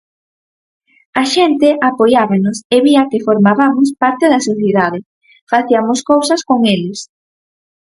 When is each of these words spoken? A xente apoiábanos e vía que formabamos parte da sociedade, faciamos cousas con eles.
A 1.21 1.23
xente 1.33 1.69
apoiábanos 1.89 2.57
e 2.75 2.77
vía 2.85 3.03
que 3.11 3.23
formabamos 3.27 3.89
parte 4.01 4.25
da 4.33 4.45
sociedade, 4.49 4.99
faciamos 5.51 5.99
cousas 6.11 6.41
con 6.49 6.59
eles. 6.75 6.99